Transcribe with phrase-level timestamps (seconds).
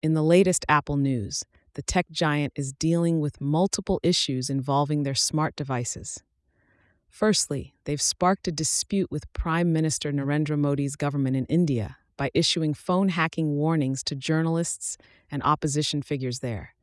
[0.00, 1.44] In the latest Apple news,
[1.74, 6.22] the tech giant is dealing with multiple issues involving their smart devices.
[7.08, 12.74] Firstly, they've sparked a dispute with Prime Minister Narendra Modi's government in India by issuing
[12.74, 14.98] phone hacking warnings to journalists
[15.32, 16.74] and opposition figures there.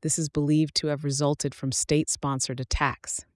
[0.00, 3.26] This is believed to have resulted from state sponsored attacks.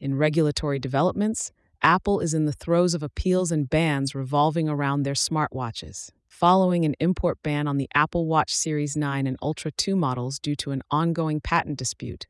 [0.00, 1.52] In regulatory developments,
[1.84, 6.10] Apple is in the throes of appeals and bans revolving around their smartwatches.
[6.28, 10.54] Following an import ban on the Apple Watch Series 9 and Ultra 2 models due
[10.56, 12.26] to an ongoing patent dispute,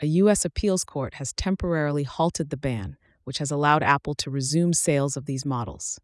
[0.00, 0.44] a U.S.
[0.44, 5.26] appeals court has temporarily halted the ban, which has allowed Apple to resume sales of
[5.26, 6.00] these models.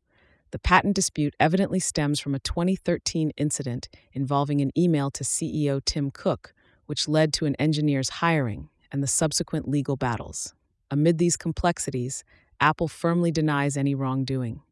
[0.50, 6.10] The patent dispute evidently stems from a 2013 incident involving an email to CEO Tim
[6.10, 6.52] Cook,
[6.86, 10.52] which led to an engineer's hiring and the subsequent legal battles.
[10.90, 12.22] Amid these complexities,
[12.62, 14.62] Apple firmly denies any wrongdoing.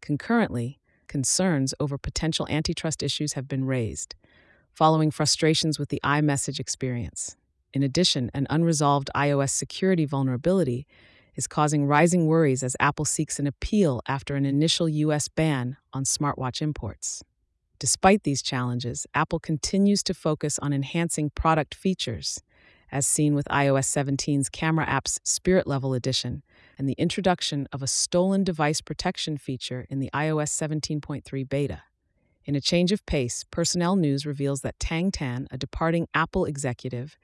[0.00, 0.78] Concurrently,
[1.08, 4.14] concerns over potential antitrust issues have been raised,
[4.72, 7.34] following frustrations with the iMessage experience.
[7.74, 10.86] In addition, an unresolved iOS security vulnerability
[11.34, 16.04] is causing rising worries as Apple seeks an appeal after an initial US ban on
[16.04, 17.24] smartwatch imports.
[17.80, 22.40] Despite these challenges, Apple continues to focus on enhancing product features,
[22.92, 26.44] as seen with iOS 17's camera app's Spirit Level Edition
[26.82, 31.84] and the introduction of a stolen device protection feature in the iOS 17.3 beta.
[32.44, 37.16] In a change of pace, Personnel News reveals that Tang Tan, a departing Apple executive,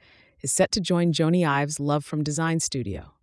[0.43, 3.15] is set to join Jony Ive's LoveFrom Design studio.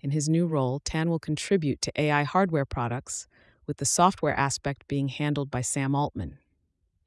[0.00, 3.28] In his new role, Tan will contribute to AI hardware products,
[3.64, 6.38] with the software aspect being handled by Sam Altman.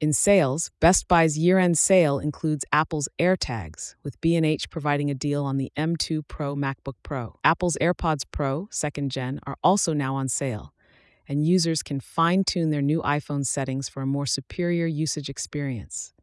[0.00, 5.56] In sales, Best Buy's year-end sale includes Apple's AirTags, with B&H providing a deal on
[5.56, 7.34] the M2 Pro MacBook Pro.
[7.42, 10.72] Apple's AirPods Pro, second gen, are also now on sale,
[11.26, 16.14] and users can fine-tune their new iPhone settings for a more superior usage experience.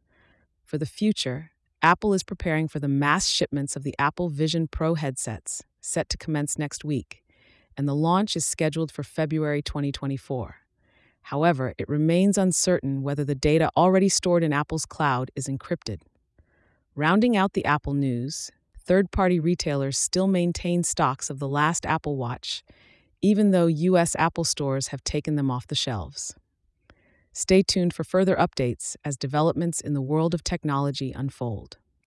[0.64, 1.50] For the future,
[1.82, 6.16] Apple is preparing for the mass shipments of the Apple Vision Pro headsets, set to
[6.16, 7.22] commence next week,
[7.76, 10.65] and the launch is scheduled for February 2024.
[11.26, 15.98] However, it remains uncertain whether the data already stored in Apple's cloud is encrypted.
[16.94, 22.14] Rounding out the Apple news, third party retailers still maintain stocks of the last Apple
[22.16, 22.62] Watch,
[23.22, 24.14] even though U.S.
[24.16, 26.32] Apple stores have taken them off the shelves.
[27.32, 31.76] Stay tuned for further updates as developments in the world of technology unfold.